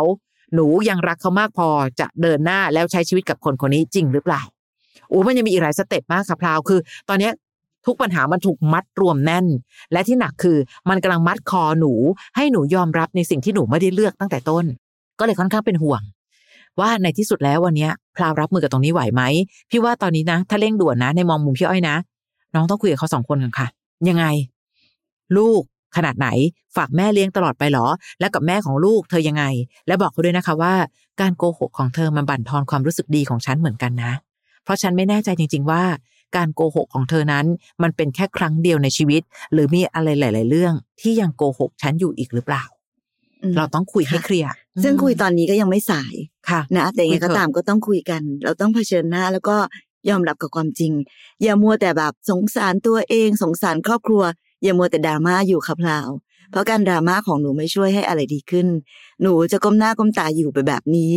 [0.55, 1.69] หนูยังรักเขามากพอ
[2.01, 4.43] จะเดินหน้าแล้วใช้ชีวิตกับคนคนนี้จริงหรือเปล่า
[5.09, 7.31] โอ้มันยังมีอีกหลายสเต็ปมากค่ะพราวคือ ตอนนี้
[7.87, 9.47] ทุกปัญหามันถูกมัดรวมแน่น
[9.93, 11.93] และที่หนักคือมันกำลังมัดคอหนู
[12.37, 14.65] ให้หนูยอมรับในสิ่งที่หนูไม่ได้เลือกตั้งแต่ต้น
[15.19, 16.03] ก็เลยค่อนข้างเป็นห่วง
[16.81, 19.23] ว่าในที่สุดแล้ววันนี้พราวรับมือกับตรงนี้ไหวไหม
[19.71, 21.97] พี่ว่าตอนนี้นะ ถ้าเร่งด่วนนะ ในมองมุมพี่อ้อยนะ
[22.55, 23.67] น้องต้องคุยกับเขาสองคนกันค่ะ
[24.09, 24.25] ยังไง
[25.37, 25.63] ลูก
[25.97, 26.29] ขนาดไหน
[26.77, 27.87] ฝากแม่เลี้ยงตลอดไปเหรอ
[28.21, 29.45] และกับแม่ของลูกเธอยังไง
[29.87, 30.75] และบอกเขาด้วยนะคะว่า
[31.21, 34.13] การโกหกของเธอมันบั่นทอนความรู้สึกดีของฉันเหมือนกันนะ
[34.65, 35.83] เพราะฉันไม่แน่ใจจริง ๆ ว่า
[36.37, 37.47] การโกหกของเธอนั้น
[37.83, 42.65] มันเป็นแค่ครั้งเดียวในชีวิต หรือมีอะไรหลาย ๆ เรื่อง ที่ยังโกหกฉันอยู่อีกหรือเปล่า
[43.43, 46.15] อืมเราต้องคุยให้ค่ะเคลียร์ซึ่งคุยตอนนี้ก็ยังไม่สาย
[46.51, 49.57] ค่ะนะแต่ยังไงคุยเถก็อะตามก็ต้องคุยกัน เราต้องเผชิญหน้าแล้วก็
[50.09, 50.93] ยอมรับกับความจริง
[51.43, 54.23] อย่ามัวแต่แบบสงสารตัวเอง สงสารครอบครัว
[54.63, 56.09] อย่ามัวแต่ดราม่าอยู่ครับลาว
[56.51, 58.67] เพราะการดราม่าของหนูไม่ช่วยให้อะไรดีขึ้น
[59.23, 61.15] หนูจะก้มหน้าก้มตาอยู่ไปแบบนี้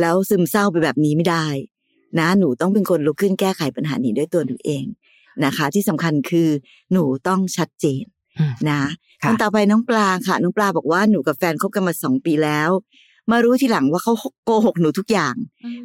[0.00, 1.46] แล้วซึมเศร้าไปแบบนี้ไม่ได้
[2.18, 4.84] นะหนูต้องเป็นคนลุกขึ้นแก้ไขปัญหานี้ด้วยตัวหนูเอง
[5.44, 6.48] นะคะ ที่สำคัญคือ
[6.92, 8.04] หนูต้องชัดเจน
[8.38, 8.80] อืมนะ
[9.22, 12.70] ค่ะคนต่อไปน้องปลาค่ะ น้องปลาบอกว่าหนูกับแฟนคบกันมาสองปีแล้ว
[13.30, 14.12] มารู้ทีหลังว่าเขา
[14.44, 15.34] โกหกหนูทุกอย่าง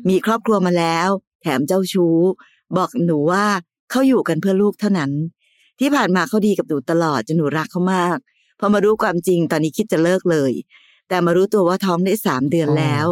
[0.10, 1.10] มีครอบครัวมาแล้ว
[1.42, 2.18] แถมเจ้าชู้
[2.78, 3.46] บอกหนูว่า
[3.92, 5.12] เขาอยู่กันเพื่อลูกเท่านั้น
[5.80, 8.18] ที่ผ่านมาเขาดีกับหนูตลอดจนหนูรักเขามาก
[8.60, 10.52] พอมารู้ความจริงตอนนี้คิดจะเลิกเลย
[11.10, 13.06] แต่มารู้ตัวว่าท้องได้สามเดือนแล้ว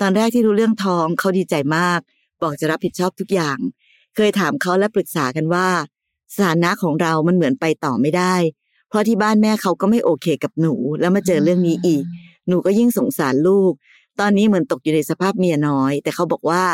[0.00, 2.00] ตอนแรกที่รู้เรื่องท้องเขาดีใจมาก
[2.42, 3.58] บอกจะรับผิดชอบทุกอย่าง
[4.16, 5.68] เคยถามเขาและปรึกษากันว่า
[6.34, 8.34] สถานะของเรามันเหมือนไปต่อไม่ได้
[8.88, 12.04] เพราะที่บ้านแม่เขาก็ไม่โอเคกับหนู แล้วมาเจอเรื่องนี้อีก
[12.48, 13.72] หนูก็ยิ่งสงสารลูก
[14.20, 16.64] ตอนนี้เหมือนตกอยู่ในสภาพเมียน้อย แต่เขาบอกว่า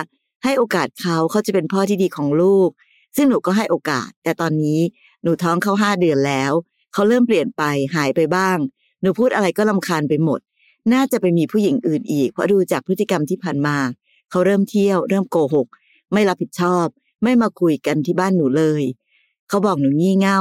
[0.45, 2.71] ให้โอกาสเขาเขาจะเป็นพ่อที่ดีของลูก
[3.17, 4.81] ซึ่งหนูก็ให้โอกาส แต่ตอนนี้
[5.22, 6.52] หนูท้องเขาห้าเดือนแล้ว
[6.92, 7.62] เขาเริ่มเปลี่ยนไป
[7.94, 8.59] หายไปบ้าง
[9.00, 10.40] หนูพูดอะไรก็ลำคาญไปหมด
[10.92, 13.76] น่าจะไปมีผู้หญิงอื่นอีก เพราะดูจากพฤติกรรมที่ผ่านมา
[14.30, 15.66] เขาเริ่มเที่ยว เริ่มโกหก
[16.12, 16.87] ไม่รับผิดชอบ
[17.22, 18.83] ไม่มาคุยกันที่บ้านหนูเลย
[19.48, 20.40] เขาบอกหนูงี่เง่า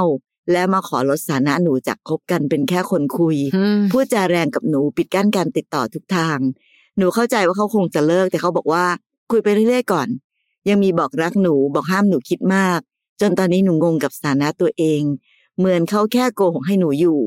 [0.51, 6.39] และมาขอลดสถานะหนูจากคบกันเป็นแค่คนคุยอืมพูดจาแรงกับหนูปิดกั้นการติดต่อทุกทาง
[6.97, 8.85] หนูเข้าใจว่าเขาคงจะเลิก แต่เขาบอกว่า
[9.31, 10.07] คุยไปเรื่อยๆก่อน
[10.69, 12.79] ยังมีบอกรักหนูบอกห้ามหนูคิดมาก
[13.21, 15.01] จนตอนนี้หนูงงกับสถานะตัวเอง
[15.58, 17.19] เหมือนเขาแค่โกหกให้หนูอยู่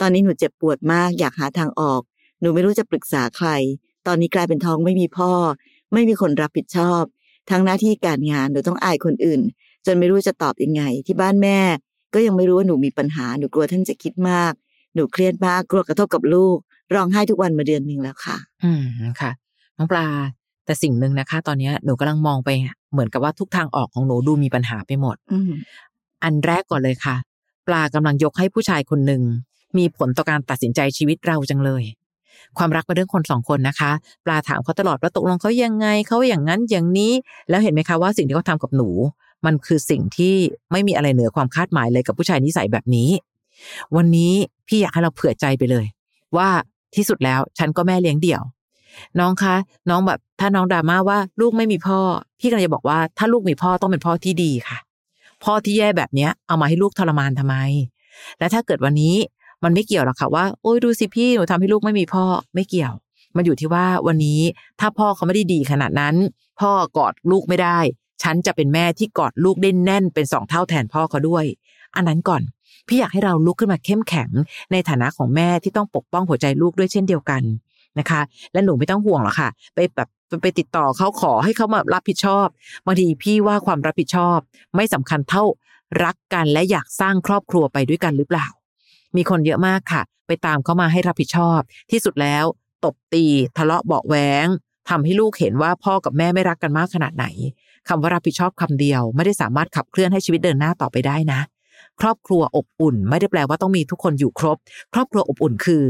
[0.00, 2.02] ตอนนี้หนูเจ็บปวดมากอยากหาทางออก
[2.40, 3.48] หนูไม่รู้จะปรึกษาใคร
[4.06, 5.32] ตอนนี้กลายเป็นท้องไม่มีพ่อ
[5.92, 7.02] ไม่มีคนรับผิดชอบ
[7.50, 9.40] ทั้งหน้าที่การงานหนูต้องอายคนอื่น
[9.86, 11.58] จนไม่รู้จะตอบยังไง ที่บ้านแม่
[12.14, 14.52] ก็ยังไม่รู้ว่าหนูมีปัญหาหนูกลัวท่านจะคิดมาก
[14.94, 16.56] หนูเครียดมากกลัวกระทบกับลูก
[16.94, 18.84] ร้องไห้ทุกวันมาเดือนหนึ่งแล้วค่ะ อืม
[19.20, 19.30] ค่ะ
[19.76, 20.06] น้องปลา
[20.64, 22.50] แต่สิ่งหนึ่งนะคะ ตอนนี้หนูกำลังมองไป
[22.92, 25.52] เหมือนกับว่าทุกทางออกของหนูดูมีปัญหาไปหมดอืม
[26.24, 27.16] อันแรกก่อนเลยค่ะ
[27.66, 29.22] ปลากำลังยกให้ผู้ชายคนหนึ่ง
[29.78, 31.84] มีผลต่อการตัดสินใจชีวิตเราจังเลย
[32.58, 33.90] ความรักเป็นเรื่องคนสองคนนะคะ
[34.24, 37.12] ปลาถามเขาตลอดว่าตกลงเขายังไงเขาอย่างนั้นอย่างนี้
[37.48, 38.88] แล้วเห็นไหมคะว่าสิ่งที่เขาทำกับหนู
[39.46, 40.34] มันคือสิ่งที่
[40.72, 43.08] ไม่มีอะไรเหนือความคาดหมายเลยกับผู้ชายนิสัยแบบนี้
[43.96, 44.32] วันนี้
[44.68, 45.86] พี่อยากให้เราเผื่อใจไปเลย
[46.36, 46.48] ว่า
[46.96, 48.42] ที่สุดแล้วฉันก็แม่เลี้ยงเดี่ยว
[49.20, 49.54] น้องคะ
[49.90, 51.98] น้องแบบถ้าน้องดราม่าว่าลูกไม่มีพ่อ
[52.40, 54.78] พี่กำลังจะบอกว่าถ้าลูกมีพ่อต้องเป็นพ่อที่ดีค่ะ
[55.44, 57.56] พ่อที่แย่แบบเนี้ย เอามาให้ลูกทรมานทำไม
[58.38, 59.14] และถ้าเกิดวันนี้
[59.64, 62.92] มันไม่เกี่ยวหรอกค่ะว่าโอ้ยดูสิพี่หนูทำให้ลูกไม่มีพ่อไม่เกี่ยว
[63.36, 64.40] มันอยู่ที่ว่าวันนี้
[64.80, 66.16] ถ้าพ่อเขาไม่ได้ดีขนาดนั้น
[66.60, 67.78] พ่อกอดลูกไม่ได้
[68.22, 71.44] ฉันจะเป็นแม่ที่กอดลูกได้แน่นเป็นสองเท่าแทนพ่อเขาด้วย
[71.94, 72.42] อันนั้นก่อน
[72.88, 74.30] พี่อยากให้เราลุกขึ้นมาเข้มแข็ง
[74.72, 77.42] ในฐานะของแม่ที่ต้องปกป้องหัวใจลูกด้วยเช่นเดียวกัน
[77.98, 78.20] นะคะ
[78.52, 80.08] และหนูไม่ต้องห่วงหรอกค่ะ ไปแบบ
[80.42, 82.46] ไปติดต่อเขาขอให้เขามารับผิดชอบ
[82.86, 84.38] บางทีพี่ว่าความรับผิดชอบ
[84.76, 85.44] ไม่สำคัญเท่า
[86.04, 88.46] รักกันและอยากสร้างครอบครัวไปด้วยกันหรือเปล่า
[89.16, 92.44] มีคนเยอะมากค่ะ ไปตามเขามาให้รับผิดชอบ ที่สุดแล้ว
[92.84, 93.24] ตบตี
[93.56, 94.46] ทะเลาะเบาะแหวง
[94.88, 97.26] ทำให้ลูกเห็นว่าพ่อกับแม่ไม่รักกันมากขนาดไหน
[97.88, 101.40] คำว่ารับผิดชอบคำเดียว ไม่ได้สามารถขับเคลื่อนให้ชีวิตเดินหน้าต่อไปได้นะ
[102.00, 104.56] ครอบครัวอบอุ่น ไม่ได้แปลว่าต้องมีทุกคนอยู่ครบ
[104.94, 105.82] ครอบครัวอบอุ่นคือ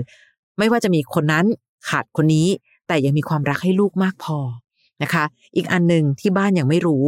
[0.59, 1.47] ไม่ว่าจะมีคนนั้น
[1.88, 2.49] ขาดคนนี้
[2.87, 4.38] แต่ยังมีความรักให้ลูกมากพอ
[5.03, 5.25] นะคะ
[5.57, 7.05] อีกอันหนึ่งที่บ้านยังไม่รู้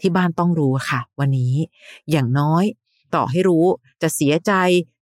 [0.00, 1.54] ที่บ้านต้องรู้ค่ะ วันนี้
[2.10, 2.64] อย่างน้อย
[3.14, 3.64] ต่อให้รู้
[4.02, 4.52] จะเสียใจ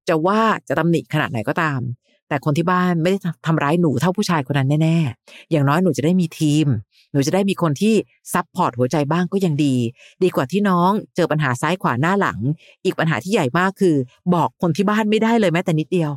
[0.08, 1.80] จะว่าจะตำหนิขนาดไหนก็ตาม
[2.28, 6.66] แต่คนที่บ้านไม่ได้ทำร้ายหนูเท่าผู้ชายคนนั้นแน่ๆ อย่างน้อยหนูจะได้มีทีม
[7.12, 7.94] หนูจะได้มีคนที่
[8.32, 9.74] ซับพอร์ตหัวใจบ้างก็ยังดี
[10.22, 12.38] ดีกว่าที่น้องเจอปัญหาซ้ายขวาหน้าหลัง
[12.84, 13.96] อีกปัญหาที่ใหญ่มากคือ
[14.34, 16.10] บอกคนที่บ้านไม่ได้เลยแม้แต่นิดเดียว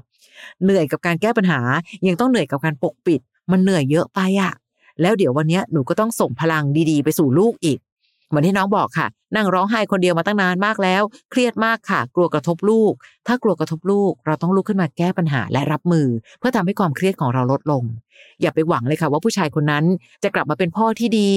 [0.63, 1.59] เหนื่อยกับการแก้ปัญหา
[2.07, 4.53] ยังต้องเหนื่อยกับการปกปิด มันเหนื่อยเยอะไปอะ
[5.01, 7.79] แล้วเดี๋ยววันนี้หนูก็ต้องส่งพลังดีๆ ไปสู่ลูกอีก
[8.31, 12.93] เหมือนที่น้องบอกค่ะ นั่งร้องไห้คนเดียวมาตั้งนานมากแล้ว เครียดมากค่ะ กลัวกระทบลูก
[13.27, 16.07] ถ้ากลัวกระทบลูก เราต้องลุกขึ้นมาแก้ปัญหาและรับมือ
[16.39, 17.83] เพื่อทำให้ความเครียดของเราลดลง
[18.41, 19.85] อย่าไปหวังเลยค่ะ ว่าผู้ชายคนนั้น
[20.23, 21.31] จะกลับมาเป็นพ่อที่ดี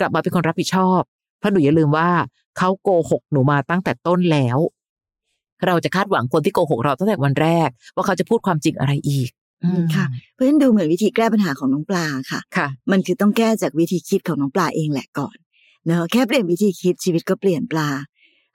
[0.00, 1.00] กลับมาเป็นคนรับผิดชอบ
[1.38, 2.10] เพราะหนูอย่าลืมว่า
[2.58, 4.58] เขาโกหกหนูมาตั้งแต่ต้นแล้ว
[5.66, 9.30] เราจะคาดหวังคนที่โกหกเราตั้งแต่วันแรก ว่าเขาจะพูดความจริงอะไรอีก
[9.64, 15.36] อืมค่ะ เพราะฉะนั้นดูเหมือนวิธีแก้ปัญหาของน้องปลาค่ะค่ะ มันคือต้องแก้จากวิธีคิดของน้องปลาเองแหละก่อน
[15.86, 17.88] เนอะแค่เปลี่ยนวิธีคิดชีวิตก็เปลี่ยนปลา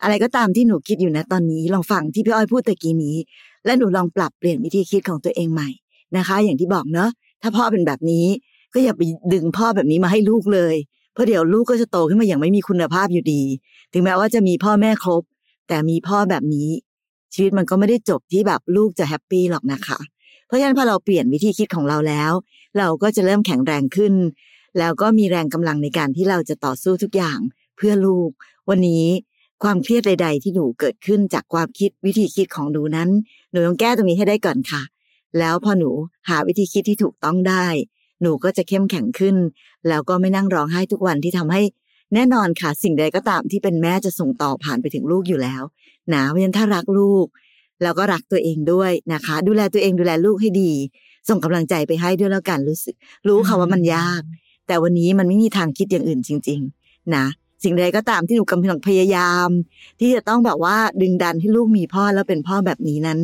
[0.04, 3.16] อะไรก็ตามที่หนูคิดอยู่นะตอนนี้ลองฟังที่พี่อ้อยพูดตะกี้นี้
[3.66, 5.70] และหนูลองปรับเปลี่ยนวิธีคิดของตัวเองใหม่
[6.18, 7.10] นะคะ อย่างที่บอกเนอะ
[7.42, 8.26] ถ้าพ่อเป็นแบบนี้
[8.74, 9.02] ก็อย่าไป
[9.34, 10.76] ดึงพ่อแบบนี้มาให้ลูกเลย
[11.14, 13.42] เพราะเดี๋ยวลูกก็จะโตขึ้นมาอย่างไม่มีคุณภาพอยู่ดี
[13.94, 15.24] ถึงแม้ว่าจะมีพ่อแม่ครบ
[15.68, 16.70] แต่มีพ่อแบบนี้
[17.36, 20.00] ชีวิตมันก็ไม่ได้จบที่แบบลูกจะแฮปปี้หรอกนะคะ
[20.48, 22.32] เพราะฉะนั้นพอเราเปลี่ยนวิธีคิดของเราแล้ว
[22.78, 24.14] เราก็จะเริ่มแข็งแรงขึ้น
[24.80, 27.40] แล้วก็มีแรงกำลังในการที่เราจะต่อสู้ทุกอย่าง
[27.78, 28.30] เพื่อลูก
[28.70, 29.06] วันนี้
[29.64, 33.10] ความเครียดใด ๆ ที่หนูเกิดขึ้นจากความคิดวิธีคิดของหนูนั้น
[33.52, 34.82] หนูต้องแก้ตรงนี้ให้ได้ก่อนค่ะ
[35.40, 35.90] แล้วพอหนู
[36.30, 37.66] หาวิธีคิดที่ถูกต้องได้
[38.22, 39.36] หนูก็จะเข้มแข็งขึ้น
[39.88, 41.62] แล้วก็ไม่นั่งร้องไห้ทุกวันที่ทำให้
[42.14, 45.64] แน่นอนค่ะ สิ่งใดก็ตามที่เป็นแม่จะส่งต่อผ่านไปถึงลูกอยู่แล้ว
[46.14, 47.26] นะเพราะฉะนั้นถ้ารักลูก
[47.84, 50.72] แล้วก็รักตัวเองด้วยนะคะ ดูแลตัวเองดูแลลูกให้ดี
[51.30, 52.96] ส่งกำลังใจไปให้ด้วยแล้วกันรู้สึก
[53.28, 54.22] รู้ค่ะว่ามันยาก
[54.68, 57.26] แต่วันนี้มันไม่มีทางคิดอย่างอื่นจริง ๆ นะ
[57.64, 59.48] สิ่งใดก็ตามที่หนูกำลังพยายาม
[60.00, 63.20] ที่จะต้องแบบว่าดึงดันให้ลูกมีพ่อแล้วเป็นพ่อแบบนี้นั้น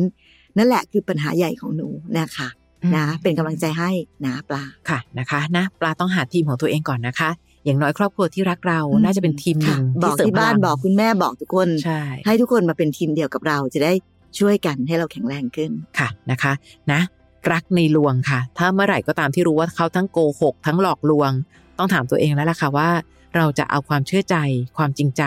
[0.56, 2.48] นั่นแหละคือปัญหาใหญ่ของหนูนะคะ
[2.96, 3.90] นะเป็นกำลังใจให้
[4.24, 7.30] นะปลาค่ะนะคะนะปลาต้องหาทีมของตัวเองก่อนนะคะ
[7.64, 13.92] อย่างน้อยครอบครัวที่รักเราน่าจะเป็นทีมหนึ่งค่ะบอกเสริมที่บ้านพลังบอกคุณแม่บอกทุกคนใช่ให้ทุกคนมาเป็นทีมเดียวกับเราจะได้
[14.38, 16.52] ช่วยกันให้เราแข็งแรงขึ้นค่ะนะคะ
[16.92, 17.00] นะ
[17.52, 21.30] รักในลวงค่ะ ถ้าเมื่อไหร่ก็ตามที่รู้ว่าเขาทั้งโกหกทั้งหลอกลวง
[21.78, 22.88] ต้องถามตัวเองแล้วล่ะค่ะว่า
[23.36, 24.36] เราจะเอาความเชื่อใจ
[24.76, 25.22] ความจริงใจ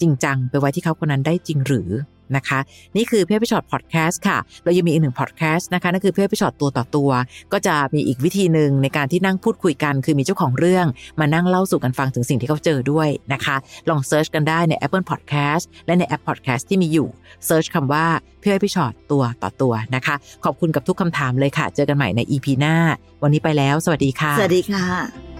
[0.00, 1.88] จริงจัง ไปไว้ที่เขาคนนั้นได้จริงหรือ
[2.36, 2.58] นะคะ
[2.96, 7.10] นี่คือพี่อ้อยพี่ฉอดพอดแคสต์ค่ะ เรายังมีอีกหนึ่งพอดแคสต์นะคะนั่นคือพี่อ้อยพี่ฉอดตัวต่อตัว
[7.52, 10.86] ก็จะมีอีกวิธีหนึ่งในการที่นั่งพูดคุยกัน คือมีเจ้าของเรื่อง
[11.20, 13.56] มานั่งเล่าสู่กันฟังถึงสิ่งที่เขาเจอด้วยนะคะ
[13.88, 17.08] ลอง search กันได้ใน Apple Podcast และในแอป Podcast ที่มีอยู่
[17.46, 20.14] search คำว่าพี่อ้อยพี่ฉอดตัวต่อตัวนะคะ
[20.44, 22.76] ขอบคุณกับทุกคำถามเลยค่ะ เจอกันใหม่ใน EP หน้า
[23.22, 25.39] วันนี้ไปแล้ว สวัสดีค่ะ สวัสดีค่ะ